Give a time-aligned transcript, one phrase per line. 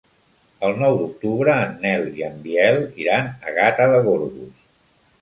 [0.67, 4.69] El nou d'octubre en Nel i en Biel iran a Gata de Gorgos.